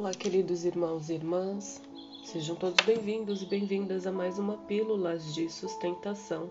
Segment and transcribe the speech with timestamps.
[0.00, 1.78] Olá, queridos irmãos e irmãs,
[2.24, 6.50] sejam todos bem-vindos e bem-vindas a mais uma Pílulas de Sustentação,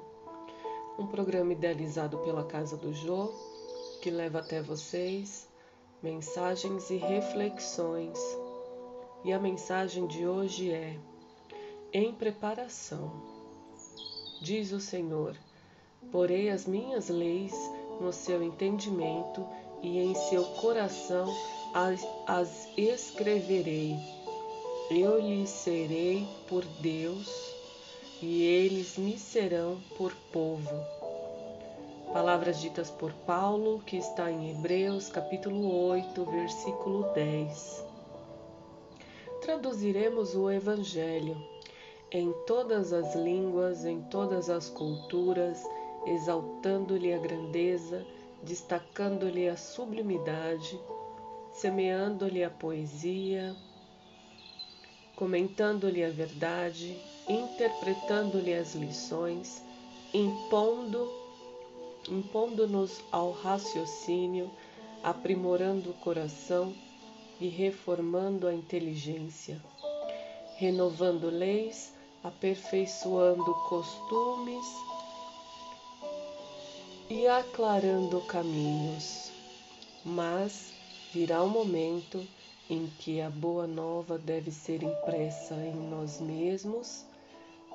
[0.99, 3.33] um programa idealizado pela Casa do Jô
[4.03, 5.49] que leva até vocês
[6.03, 8.19] mensagens e reflexões.
[9.25, 10.99] E a mensagem de hoje é:
[11.91, 13.11] Em preparação.
[14.39, 15.35] Diz o Senhor:
[16.11, 17.55] Porei as minhas leis
[17.99, 19.43] no seu entendimento
[19.81, 21.27] e em seu coração
[21.73, 23.95] as, as escreverei.
[24.89, 27.27] Eu lhes serei por Deus
[28.21, 30.99] e eles me serão por povo.
[32.11, 37.85] Palavras ditas por Paulo, que está em Hebreus, capítulo 8, versículo 10.
[39.41, 41.37] Traduziremos o Evangelho
[42.11, 45.63] em todas as línguas, em todas as culturas,
[46.07, 48.03] exaltando-lhe a grandeza,
[48.43, 50.79] destacando-lhe a sublimidade
[51.59, 53.53] semeando-lhe a poesia,
[55.13, 59.61] comentando-lhe a verdade, interpretando-lhe as lições,
[60.13, 61.11] impondo
[62.09, 64.49] impondo-nos ao raciocínio,
[65.03, 66.73] aprimorando o coração
[67.41, 69.61] e reformando a inteligência,
[70.55, 71.93] renovando leis,
[72.23, 74.65] aperfeiçoando costumes
[77.09, 79.31] e aclarando caminhos.
[80.05, 80.71] Mas
[81.11, 82.25] virá o momento
[82.69, 87.03] em que a boa nova deve ser impressa em nós mesmos,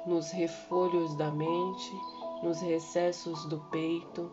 [0.07, 1.91] nos refolhos da mente,
[2.43, 4.31] nos recessos do peito,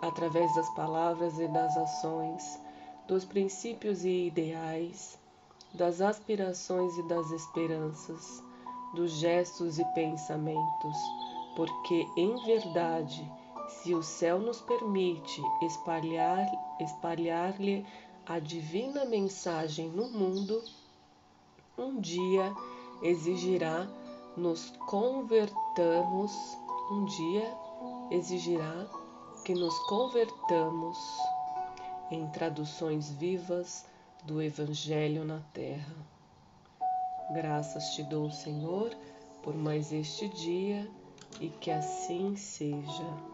[0.00, 2.60] através das palavras e das ações,
[3.08, 5.18] dos princípios e ideais,
[5.72, 8.42] das aspirações e das esperanças,
[8.94, 10.96] dos gestos e pensamentos,
[11.56, 13.28] porque em verdade,
[13.68, 16.46] se o céu nos permite espalhar
[16.80, 17.86] espalhar-lhe
[18.26, 20.62] a divina mensagem no mundo,
[21.76, 22.54] um dia
[23.02, 23.86] exigirá
[24.36, 26.32] nos convertamos,
[26.90, 27.56] um dia
[28.10, 28.86] exigirá
[29.44, 30.98] que nos convertamos
[32.10, 33.86] em traduções vivas
[34.24, 35.94] do Evangelho na terra.
[37.32, 38.94] Graças te dou, Senhor,
[39.42, 40.90] por mais este dia
[41.40, 43.33] e que assim seja.